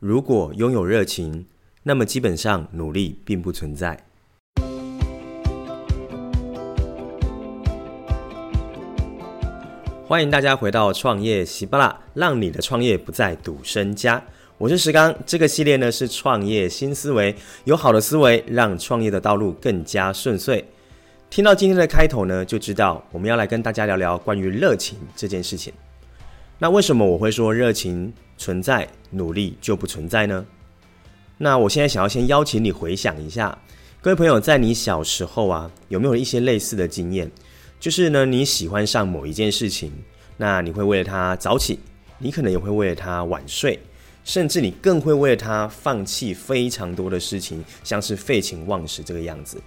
[0.00, 1.44] 如果拥有热情，
[1.82, 3.98] 那么基本上努力并不存在。
[10.06, 14.22] 欢迎大家回到创业喜巴拉，让你的创业不再赌身家。
[14.56, 17.34] 我是石刚，这个系列呢是创业新思维，
[17.64, 20.64] 有好的思维，让创业的道路更加顺遂。
[21.28, 25.72] 听到今天的开头呢，就知道我们要来跟大家聊聊关于热情这件事情。
[26.60, 30.46] 那为什么我会说热情存在，努力就不存在呢？
[31.36, 33.58] 那我现在想要先邀请你回想一下，
[34.00, 37.30] 各位朋友，在你小时候啊，有没有一些类似的经验？
[37.78, 39.92] 就是呢，你喜欢上某一件事情，
[40.38, 41.78] 那你会为了它早起，
[42.18, 43.78] 你可能也会为了它晚睡。
[44.24, 49.58] 甚至你更会为了他放弃非常多的事情，像是废寝忘食这个样子，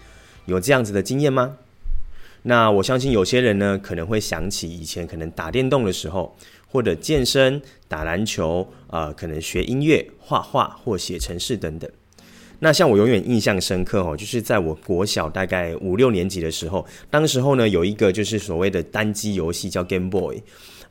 [0.45, 1.57] 有这样子的经验吗？
[2.43, 6.37] 那我相信有些人呢，可能会想起以前可能打电动的时候，
[6.71, 11.91] 或者健身、打篮球，呃，可能学音乐、画画或写程式等等。
[12.63, 20.41] 那像我永远印象深刻哦，就是在我国小大概五六年级的时候，当时候呢有一个就是所谓的单机游戏叫 Game Boy。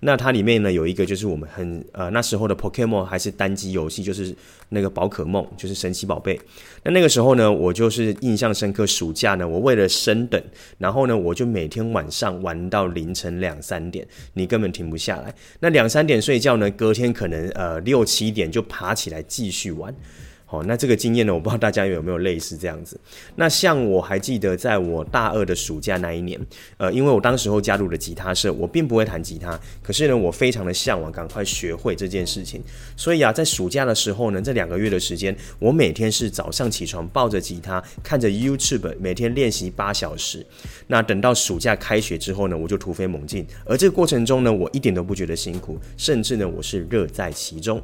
[0.02, 4.34] 那它里面呢有一个就是我们很呃那时候的 Pokemon 还是单机游戏，就是
[4.70, 6.41] 那个宝可梦，就是神奇宝贝。
[6.82, 8.86] 那那个时候呢，我就是印象深刻。
[8.86, 10.42] 暑假呢，我为了升等，
[10.78, 15.32] 然后呢，我就每天晚上玩到凌晨两三点，你根本停不下来。
[15.60, 19.94] 那两三点睡觉呢，隔天可能呃六七点就爬起来继续玩。
[20.50, 22.98] 哦，那这个经验呢，我不知道大家有没有类似这样子。
[23.36, 26.38] 那像我还记得，在我大二的暑假那一年，
[26.76, 32.60] 呃，因为我当时候加入了吉他社，我并不会弹吉他，可是呢，我非常的向往赶快学会这件事情。
[32.96, 40.44] 所以啊，在暑假的时候呢，这两个月的时间，我每天是早上起床抱着吉他，看着 YouTube，每天练习八小时。
[40.88, 43.46] 那等到暑假开学之后呢，我就突飞猛进。
[43.64, 47.80] 而这个过程中呢，我一点都不觉得辛苦，甚至呢，我是乐在其中。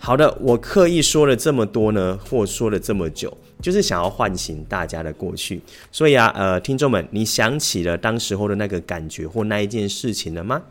[0.00, 5.60] 好的，我刻意说了这么多呢，或说了这么久，就是想要唤醒大家的过去。
[5.90, 10.62] 所以啊，呃，听众们，你想起了当时候的那个感觉或那一件事情了吗？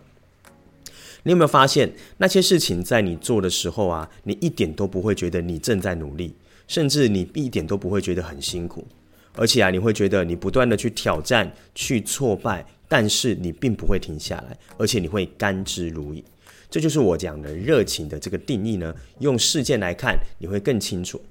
[1.23, 6.33] 你有没有发现，那些事情在你做的时候啊，你一点都不会觉得你正在努力，
[6.67, 8.87] 甚至你一点都不会觉得很辛苦，
[9.35, 16.23] 而且啊，你会觉得你不断的去挑战、去挫败，但是你并不会停下来，而且你会甘之如饴。
[16.69, 18.93] 这就是我讲的热情的这个定义呢。
[19.19, 21.21] 用事件来看，你会更清楚。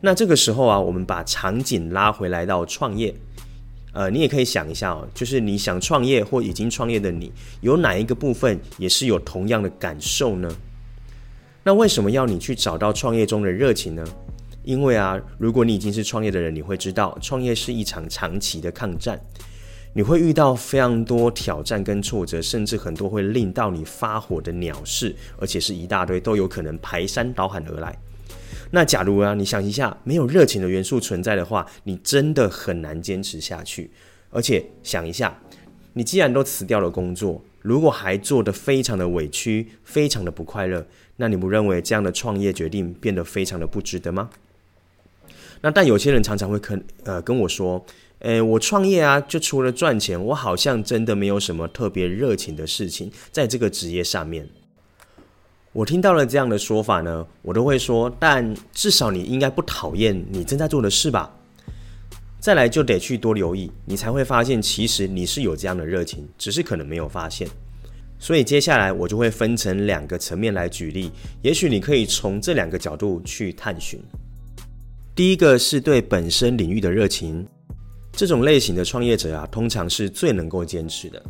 [0.00, 3.14] 那这个时候啊，我们把场景拉回来到创业，
[3.92, 10.48] 呃，你也可以想一下哦，就是你想创业或已经创业的你，有哪一个部分也是有同样的感受呢？
[11.64, 14.04] 那为什么要你去找到创业中的热情呢？
[14.62, 19.18] 因为啊，如果你已经是创业的人，你会知道，创业是一场长期的抗战。
[19.94, 27.98] 你会遇到非常多挑战跟挫折，甚至很多会令到你发火的鸟事，而且是一大堆，都有可能排山倒海而来。
[28.70, 33.90] 那假如啊，你想一下，没有热情的元素存在的话，你真的很难坚持下去。
[34.30, 35.36] 而且想一下，
[35.94, 44.28] 你既然都辞掉了工作，如果还做得非常的委屈，非常的不快乐，那你不认为这样的创业决定变得非常的不值得吗？
[45.60, 47.84] 那但有些人常常会跟呃跟我说。
[48.20, 54.44] 诶，我创业啊，就除了赚钱，我好像真的没有什么特别热情的事情在这个职业上面。
[55.72, 61.32] 我听到了这样的说法呢，我都会说，但至少你应该不讨厌你正在做的事吧？
[62.40, 67.46] 再来就得去多留意，你才会发现其实你是有这样的热情，只是可能没有发现。
[68.18, 74.00] 所以接下来我就会分成两个层面来举例，也许你可以从这两个角度去探寻。
[75.18, 77.44] 第一个是对本身领域的热情。
[78.12, 81.20] 这种类型的创业者啊，通常是最能够坚持的，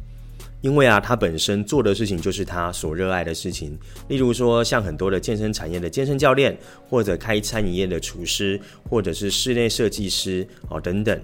[0.61, 3.79] 因为啊，他本身做的事情就是他所热爱的事情。
[4.09, 6.55] 例如说，像很多的健身产业的健身教练，
[6.87, 8.61] 或者开餐饮业的厨师，
[8.91, 11.19] 或者是室内设计师哦等等。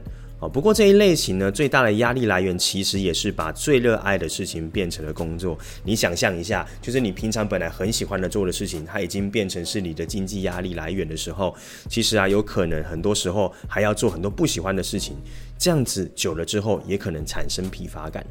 [0.48, 5.58] 不过这一类型呢，最大的压力来源其实也是把最热爱的事情变成了工作。
[5.82, 11.54] 你想象一下，就是你平常本来很喜欢的做的事情，它已经变成是你的经济压力来源的时候，
[11.88, 15.16] 其实啊，有可能很多时候还要做很多不喜欢的事情。
[15.58, 18.24] 这样子久了之后，也可能产生疲乏感。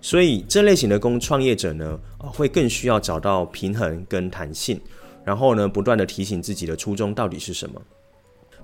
[0.00, 4.80] 所以这类型的工创业者呢，会更需要找到平衡跟弹性，
[5.24, 7.82] 然后呢，不断的提醒自己的初衷到底是什么。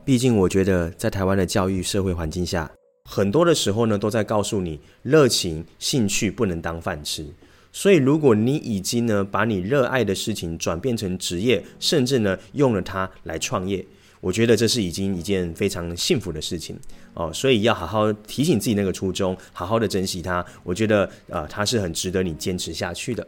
[0.04, 2.70] 毕竟，我觉得在台湾的教育社会环境下，
[3.08, 7.26] 很多的时候呢，都在告诉你，热情、兴趣不能当饭吃。
[7.70, 13.84] 所以，如果你已经呢，把你热爱的事情转变成职业，甚至呢，用了它来创业，
[14.20, 16.76] 我觉得这是已经一件非常幸福的事情
[17.14, 17.32] 哦。
[17.32, 20.44] 所以，要好好提醒自己那个初衷，好好的珍惜它。
[20.62, 23.26] 我觉得，呃，它是很值得你坚持下去的。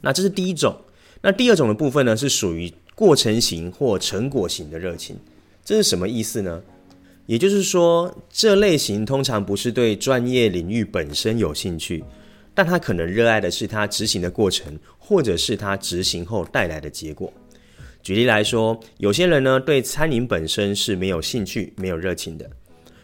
[0.00, 0.76] 那这是第一种。
[1.22, 5.16] 那第二种的部分呢，是属于过程型或成果型的热情。
[5.64, 6.62] 这是什么意思呢？
[7.26, 12.02] 也就是说，这类型通常不是对专业领域本身有兴趣，
[12.54, 17.32] 但他可能热爱的是他执行的过程，或者是他执行后带来的结果。
[18.00, 22.48] 举例来说，有些人呢，对餐饮本身是没有兴趣、没有热情的，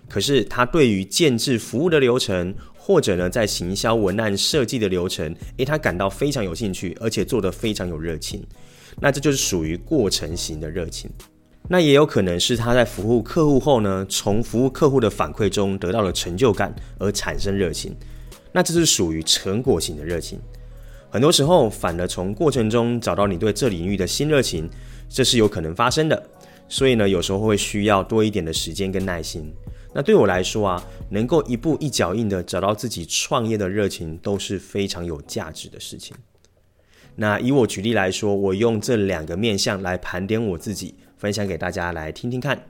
[0.09, 8.47] 可是他对于建制服务的流程，或者呢，在行销文案设计的流程，诶，他感到非常有兴趣，而且做得非常有热情，
[9.01, 11.11] 那这就是属于过程型的热情。
[11.73, 17.97] 那也有可能是他在服务客户后呢，从服务客户的反馈中得到了成就感而产生热情，
[18.53, 20.39] 那这是属于成果型的热情。
[21.09, 24.69] 很多时候，反而从过程中找到你对这领域的新热情，
[25.09, 26.23] 这是有可能发生的。
[26.69, 29.51] 所以呢，有时候会需要多一点的时间跟耐心。
[29.95, 36.15] 那对我来说啊，能够一步一脚印的找到自己创业的热情，都是非常有价值的事情。
[37.17, 40.97] 那以我举例来说，我用这两个面向来盘点我自己。
[41.23, 42.67] 分享给大家来听听看。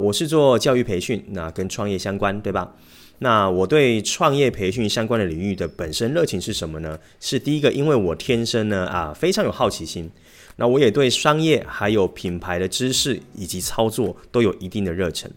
[0.00, 2.74] 我是做教育培训，那跟创业相关，对吧？
[3.20, 6.98] 那我对创业培训相关的领域的本身热情是什么呢？
[7.20, 10.10] 是第一个，因为我天生呢啊非常有好奇心。
[10.56, 15.30] 那我也对商业还有品牌的知识以及操作都有一定的热忱。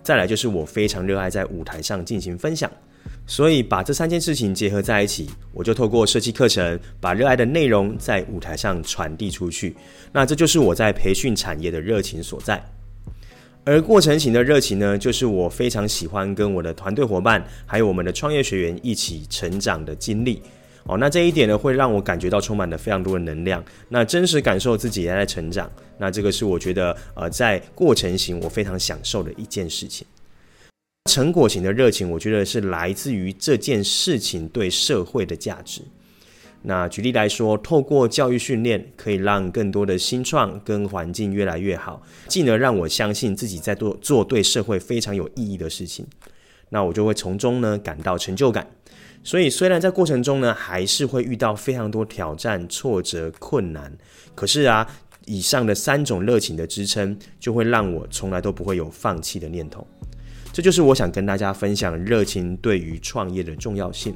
[0.00, 2.70] 再来就是我非常热爱在舞台上进行分享。
[3.26, 9.76] 所以把这三件事情结合在一起，我就透过设计课程，把热爱的内容在舞台上传递出去。
[10.12, 12.60] 那这就是我在培训产业的热情所在。
[13.62, 20.42] 而过程型的热情呢，就是我非常喜欢跟我的团队伙伴，还有我们的创业学员一起成长的经历。
[20.84, 23.62] 哦，那这一点呢，会让我感觉到充满了非常多的能量。
[23.88, 25.70] 那真实感受自己也在成长。
[25.98, 30.06] 那这个是我觉得，呃，在过程型我非常享受的一件事情。
[31.10, 35.82] 成果型的热情，我觉得是来自于这件事情对社会的价值。
[36.62, 46.06] 那举例来说，透过教育训练，可以让更多的新创跟环境越来越好，进而让我相信自己在做做对社会非常有意义的事情。
[46.68, 48.64] 那我就会从中呢感到成就感。
[49.24, 53.92] 所以虽然在过程中呢，还是会遇到非常多挑战、挫折、困难，
[54.36, 54.86] 可是啊，
[55.26, 59.84] 以上的三种热情的支撑，就会让我从来都不会有放弃的念头。
[60.52, 64.14] 这就是我想跟大家分享热情对于创业的重要性。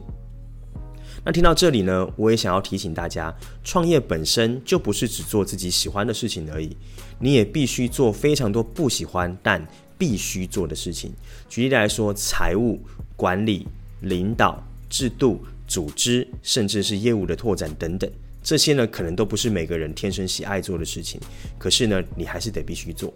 [1.25, 6.77] 那听到这里呢，我也想要提醒大家，创业本身就不是只做自己喜欢的事情而已，
[7.19, 9.67] 你也必须做非常多不喜欢但
[9.97, 11.11] 必须做的事情。
[11.49, 12.79] 举例来说，财务
[13.17, 13.67] 管理、
[14.01, 18.11] 领导、制度、组织，甚至是业务的拓展等等，
[18.43, 21.19] 这些呢，可能都不是每个人天生喜爱做的事情，
[21.59, 23.11] 可是呢，你还是得必须做。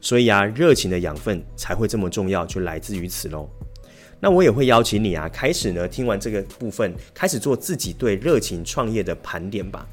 [0.00, 3.48] 所以啊，热情的养分才会这么重要，就来自于此喽。
[4.20, 9.86] 那我也会邀请你啊，开始呢，听完这个部分，开始做自己对热情创业的盘点吧。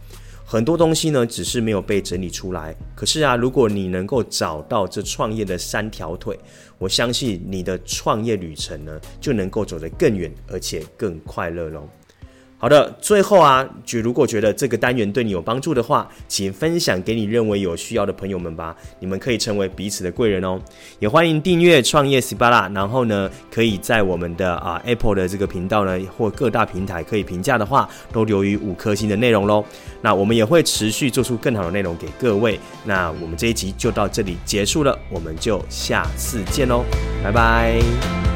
[0.46, 2.76] 很多东西呢，只是没有被整理出来。
[2.96, 6.40] 可是啊，如果你能够找到这创业的三条腿，
[6.78, 11.88] 我相信你的创业旅程呢，就能够走得更远，而且更快乐喽。
[12.62, 18.76] 好的，最后啊，就如果觉得这个单元对你有帮助的话，请分享给你认为有需要的朋友们吧。
[19.00, 20.60] 你们可以成为彼此的贵人哦。
[21.00, 29.64] 也欢迎订阅创业喜巴拉，然后呢，可以在我们的啊 Apple 的这个频道呢，或各大平台可以评价的话，都留于五颗星的内容喽。
[30.02, 32.60] 那我们也会持续做出更好的内容给各位。
[32.84, 36.83] 那我们这一集就到这里结束了，我们就下次见喽，
[37.24, 38.29] 拜拜。